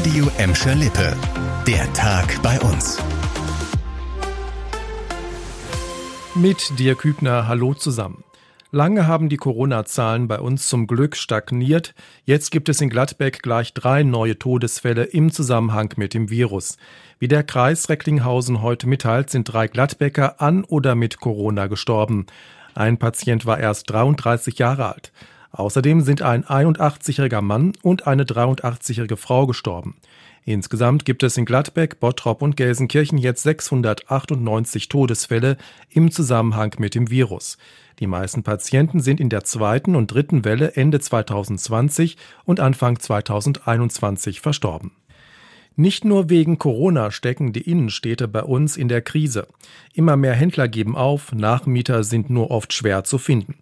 Radio 0.00 0.30
Emscher 0.38 0.74
Lippe. 0.74 1.14
Der 1.66 1.92
Tag 1.92 2.40
bei 2.42 2.58
uns. 2.60 2.96
Mit 6.34 6.78
dir 6.78 6.94
Kübner, 6.94 7.46
hallo 7.46 7.74
zusammen. 7.74 8.24
Lange 8.70 9.06
haben 9.06 9.28
die 9.28 9.36
Corona-Zahlen 9.36 10.26
bei 10.26 10.40
uns 10.40 10.68
zum 10.68 10.86
Glück 10.86 11.16
stagniert. 11.16 11.94
Jetzt 12.24 12.50
gibt 12.50 12.70
es 12.70 12.80
in 12.80 12.88
Gladbeck 12.88 13.42
gleich 13.42 13.74
drei 13.74 14.02
neue 14.02 14.38
Todesfälle 14.38 15.04
im 15.04 15.30
Zusammenhang 15.32 15.92
mit 15.96 16.14
dem 16.14 16.30
Virus. 16.30 16.78
Wie 17.18 17.28
der 17.28 17.42
Kreis 17.42 17.90
Recklinghausen 17.90 18.62
heute 18.62 18.88
mitteilt, 18.88 19.28
sind 19.28 19.52
drei 19.52 19.68
Gladbecker 19.68 20.40
an 20.40 20.64
oder 20.64 20.94
mit 20.94 21.20
Corona 21.20 21.66
gestorben. 21.66 22.24
Ein 22.74 22.96
Patient 22.96 23.44
war 23.44 23.58
erst 23.58 23.90
33 23.90 24.58
Jahre 24.58 24.94
alt. 24.94 25.12
Außerdem 25.52 26.02
sind 26.02 26.22
ein 26.22 26.44
81-jähriger 26.44 27.40
Mann 27.40 27.72
und 27.82 28.06
eine 28.06 28.24
83-jährige 28.24 29.16
Frau 29.16 29.46
gestorben. 29.46 29.96
Insgesamt 30.44 31.04
gibt 31.04 31.22
es 31.22 31.36
in 31.36 31.44
Gladbeck, 31.44 32.00
Bottrop 32.00 32.40
und 32.42 32.56
Gelsenkirchen 32.56 33.18
jetzt 33.18 33.42
698 33.42 34.88
Todesfälle 34.88 35.56
im 35.90 36.10
Zusammenhang 36.10 36.74
mit 36.78 36.94
dem 36.94 37.10
Virus. 37.10 37.58
Die 37.98 38.06
meisten 38.06 38.42
Patienten 38.42 39.00
sind 39.00 39.20
in 39.20 39.28
der 39.28 39.44
zweiten 39.44 39.94
und 39.94 40.12
dritten 40.12 40.44
Welle 40.44 40.76
Ende 40.76 41.00
2020 41.00 42.16
und 42.44 42.58
Anfang 42.58 42.98
2021 42.98 44.40
verstorben. 44.40 44.92
Nicht 45.76 46.04
nur 46.04 46.28
wegen 46.28 46.58
Corona 46.58 47.10
stecken 47.10 47.52
die 47.52 47.70
Innenstädte 47.70 48.28
bei 48.28 48.42
uns 48.42 48.76
in 48.76 48.88
der 48.88 49.02
Krise. 49.02 49.46
Immer 49.94 50.16
mehr 50.16 50.34
Händler 50.34 50.68
geben 50.68 50.96
auf, 50.96 51.32
Nachmieter 51.32 52.04
sind 52.04 52.28
nur 52.28 52.50
oft 52.50 52.72
schwer 52.72 53.04
zu 53.04 53.18
finden. 53.18 53.54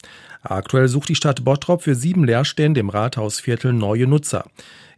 Aktuell 0.42 0.88
sucht 0.88 1.08
die 1.08 1.14
Stadt 1.14 1.44
Bottrop 1.44 1.82
für 1.82 1.94
sieben 1.94 2.24
Leerstände 2.24 2.80
im 2.80 2.88
Rathausviertel 2.88 3.72
neue 3.72 4.06
Nutzer. 4.06 4.44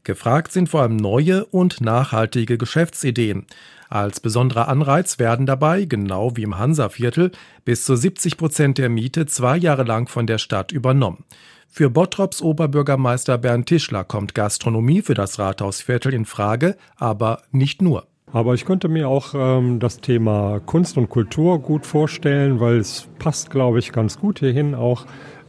Gefragt 0.05 0.53
sind 0.53 0.69
vor 0.69 0.83
allem 0.83 0.97
neue 0.97 1.45
und 1.45 1.81
nachhaltige 1.81 2.57
Geschäftsideen. 2.57 3.47
Als 3.89 4.21
besonderer 4.21 4.69
Anreiz 4.69 5.19
werden 5.19 5.47
dabei, 5.47 5.85
genau 5.85 6.37
wie 6.37 6.45
im 6.45 6.59
Hansaviertel, 6.59 7.33
bis 7.65 7.85
zu 7.85 7.97
70 7.97 8.37
Prozent 8.37 8.79
der 8.79 8.89
Miete 8.89 9.27
zwei 9.27 9.57
Jahre 9.57 9.83
lang 9.83 10.09
von 10.09 10.27
der 10.27 10.39
Stadt 10.39 10.73
übernommen. 10.73 11.25
Für 11.69 11.91
Bottrops 11.91 12.41
Oberbürgermeister 12.41 13.39
Bernd 13.39 13.67
Tischler 13.67 14.05
kommt 14.05 14.35
Gastronomie 14.35 15.03
für 15.03 15.15
das 15.15 15.39
Rathausviertel 15.39 16.15
in 16.15 16.25
Frage, 16.25 16.77
aber 16.97 17.43
nicht 17.53 17.83
nur. 17.83 18.07
Aber 18.33 18.55
ich 18.55 18.65
könnte 18.65 18.89
mir 18.89 19.09
auch 19.09 19.35
ähm, 19.35 19.81
das 19.81 20.01
Thema 20.01 20.61
Kunst 20.61 20.97
und 20.97 21.09
Kultur 21.11 21.61
gut 21.61 21.85
vorstellen, 21.85 22.61
weil 22.61 22.79
es 22.79 23.09
passt, 23.19 23.51
glaube 23.51 23.81
ich, 23.81 23.93
ganz 23.93 24.19
gut 24.19 24.39
hierhin 24.39 24.75
auch, 24.75 25.05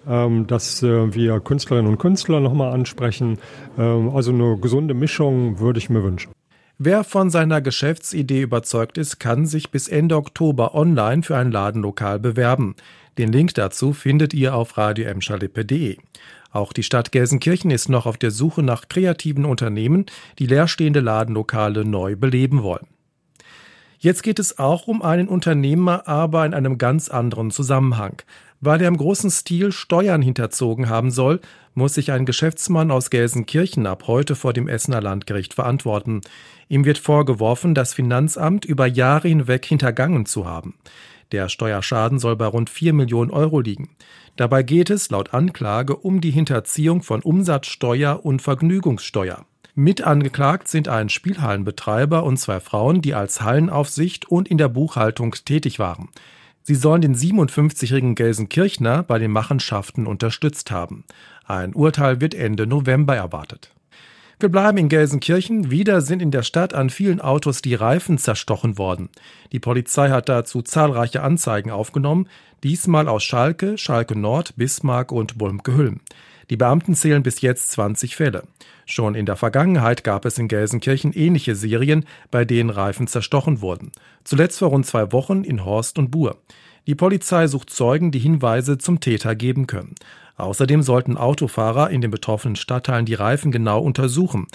dass 0.06 0.82
äh, 0.84 1.14
wir 1.14 1.40
Künstlerinnen 1.40 1.92
und 1.92 1.98
Künstler 1.98 2.40
nochmal 2.40 2.74
ansprechen. 2.74 3.38
Ähm, 3.78 4.10
also 4.10 4.32
eine 4.32 4.58
gesunde 4.58 4.94
Mischung 4.94 5.60
würde 5.60 5.80
ich 5.80 5.90
mir 5.90 6.04
wünschen. 6.04 6.32
Wer 6.78 7.04
von 7.04 7.30
seiner 7.30 7.62
Geschäftsidee 7.62 8.42
überzeugt 8.42 8.98
ist, 8.98 9.20
kann 9.20 9.46
sich 9.46 9.70
bis 9.70 9.88
Ende 9.88 10.16
Oktober 10.16 10.74
online 10.74 11.22
für 11.22 11.38
ein 11.38 11.52
Ladenlokal 11.52 12.18
bewerben. 12.18 12.76
Den 13.20 13.32
Link 13.32 13.54
dazu 13.54 13.94
findet 13.94 14.34
ihr 14.34 14.56
auf 14.56 14.78
radioemschalippe.de. 14.78 15.98
Auch 16.52 16.74
die 16.74 16.84
Stadt 16.84 17.12
Gelsenkirchen 17.12 17.70
ist 17.70 17.88
noch 17.88 18.08
auf 18.08 18.18
der 18.18 18.32
Suche 18.32 18.64
nach 18.64 18.90
kreativen 18.90 19.46
Unternehmen, 19.46 20.08
die 20.40 20.48
leerstehende 20.48 21.02
Ladenlokale 21.02 21.86
neu 21.86 22.16
beleben 22.16 22.64
wollen. 22.64 22.88
Jetzt 24.00 24.24
geht 24.24 24.40
es 24.40 24.58
auch 24.58 24.88
um 24.88 25.04
einen 25.04 25.28
Unternehmer, 25.28 26.08
aber 26.08 26.46
in 26.48 26.56
einem 26.56 26.80
ganz 26.80 27.10
anderen 27.10 27.52
Zusammenhang. 27.52 28.24
Weil 28.62 28.80
er 28.82 28.88
im 28.88 28.98
großen 28.98 29.32
Stil 29.32 29.72
Steuern 29.72 30.22
hinterzogen 30.22 30.88
haben 30.88 31.10
soll, 31.10 31.42
muss 31.74 31.96
sich 31.96 32.12
ein 32.12 32.28
Geschäftsmann 32.28 32.92
aus 32.92 33.10
Gelsenkirchen 33.10 33.88
ab 33.88 34.04
heute 34.06 34.36
vor 34.36 34.54
dem 34.54 34.68
Essener 34.68 35.02
Landgericht 35.02 35.56
verantworten. 35.56 36.22
Ihm 36.70 36.86
wird 36.86 37.00
vorgeworfen, 37.00 37.74
das 37.74 37.96
Finanzamt 37.96 38.64
über 38.64 38.86
Jahre 38.86 39.30
hinweg 39.30 39.66
hintergangen 39.66 40.28
zu 40.28 40.46
haben. 40.46 40.76
Der 41.32 41.50
Steuerschaden 41.50 42.20
soll 42.20 42.36
bei 42.36 42.46
rund 42.46 42.70
4 42.70 42.94
Millionen 42.94 43.32
Euro 43.32 43.62
liegen. 43.62 43.90
Dabei 44.36 44.62
geht 44.62 44.92
es 44.92 45.10
laut 45.10 45.34
Anklage 45.34 45.96
um 45.96 46.22
die 46.22 46.32
Hinterziehung 46.32 47.02
von 47.02 47.22
Umsatzsteuer 47.22 48.24
und 48.24 48.42
Vergnügungssteuer. 48.42 49.46
Mit 49.74 50.04
angeklagt 50.04 50.68
sind 50.68 50.88
ein 50.88 51.10
Spielhallenbetreiber 51.10 52.24
und 52.24 52.38
zwei 52.38 52.60
Frauen, 52.60 53.02
die 53.02 53.16
als 53.16 53.42
Hallenaufsicht 53.42 54.30
und 54.30 54.50
in 54.50 54.58
der 54.58 54.68
Buchhaltung 54.68 55.34
tätig 55.46 55.80
waren. 55.80 56.10
Sie 56.72 56.76
sollen 56.76 57.02
den 57.02 57.16
57-jährigen 57.16 58.16
Gelsenkirchner 58.16 59.04
bei 59.04 59.20
den 59.20 59.30
Machenschaften 59.30 60.08
unterstützt 60.08 60.72
haben. 60.72 61.04
Ein 61.44 61.76
Urteil 61.76 62.22
wird 62.22 62.34
Ende 62.34 62.66
November 62.66 63.14
erwartet. 63.14 63.74
Wir 64.42 64.50
bleiben 64.50 64.80
in 64.80 64.90
Gelsenkirchen. 64.90 65.70
Wieder 65.70 66.02
sind 66.02 66.20
in 66.20 66.32
der 66.32 66.42
Stadt 66.42 66.74
an 66.74 66.90
vielen 66.90 67.22
Autos 67.22 67.62
die 67.62 67.76
Reifen 67.76 68.18
zerstochen 68.18 68.80
worden. 68.80 69.10
Die 69.52 69.60
Polizei 69.60 70.10
hat 70.10 70.30
dazu 70.30 70.64
zahlreiche 70.64 71.22
Anzeigen 71.22 71.70
aufgenommen, 71.70 72.28
diesmal 72.64 73.08
aus 73.08 73.24
Schalke, 73.24 73.78
Schalke 73.78 74.18
Nord, 74.18 74.56
Bismarck 74.56 75.12
und 75.12 75.38
Bulmke-Hülm. 75.38 76.00
Die 76.50 76.58
Beamten 76.58 76.96
zählen 76.96 77.22
bis 77.22 77.42
jetzt 77.42 77.70
20 77.74 78.16
Fälle. 78.16 78.42
Schon 78.88 79.14
in 79.14 79.28
der 79.28 79.36
Vergangenheit 79.36 80.04
gab 80.04 80.26
es 80.26 80.40
in 80.40 80.48
Gelsenkirchen 80.48 81.14
ähnliche 81.14 81.56
Serien, 81.56 82.06
bei 82.32 82.44
denen 82.44 82.72
Reifen 82.72 83.06
zerstochen 83.06 83.62
wurden. 83.62 83.92
Zuletzt 84.24 84.58
vor 84.58 84.70
rund 84.70 84.88
zwei 84.88 85.12
Wochen 85.12 85.44
in 85.44 85.66
Horst 85.66 86.00
und 86.00 86.10
Buhr. 86.10 86.38
Die 86.88 86.96
Polizei 86.96 87.46
sucht 87.46 87.70
Zeugen, 87.70 88.10
die 88.10 88.18
Hinweise 88.18 88.80
zum 88.80 89.00
Täter 89.02 89.36
geben 89.36 89.68
können. 89.68 89.94
Außerdem 90.38 90.82
sollten 90.82 91.18
Autofahrer 91.18 91.90
in 91.90 92.02
den 92.02 92.12
betroffenen 92.12 92.56
Stadtteilen 92.56 93.06
die 93.06 93.14
Reifen 93.14 93.52
genau 93.52 93.82
untersuchen. 93.82 94.48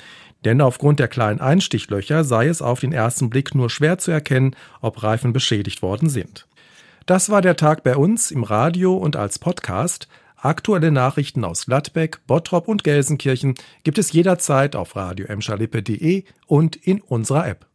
Denn 0.44 0.60
aufgrund 0.60 1.00
der 1.00 1.08
kleinen 1.08 1.40
Einstichlöcher 1.40 2.24
sei 2.24 2.48
es 2.48 2.62
auf 2.62 2.80
den 2.80 2.92
ersten 2.92 3.30
Blick 3.30 3.54
nur 3.54 3.70
schwer 3.70 3.98
zu 3.98 4.10
erkennen, 4.10 4.54
ob 4.80 5.02
Reifen 5.02 5.32
beschädigt 5.32 5.82
worden 5.82 6.08
sind. 6.08 6.46
Das 7.06 7.30
war 7.30 7.40
der 7.40 7.56
Tag 7.56 7.84
bei 7.84 7.96
uns 7.96 8.30
im 8.30 8.42
Radio 8.42 8.96
und 8.96 9.16
als 9.16 9.38
Podcast. 9.38 10.08
Aktuelle 10.36 10.92
Nachrichten 10.92 11.44
aus 11.44 11.66
Gladbeck, 11.66 12.26
Bottrop 12.26 12.68
und 12.68 12.84
Gelsenkirchen 12.84 13.54
gibt 13.84 13.98
es 13.98 14.12
jederzeit 14.12 14.76
auf 14.76 14.94
radio 14.94 15.26
und 16.46 16.76
in 16.76 17.00
unserer 17.00 17.48
App. 17.48 17.66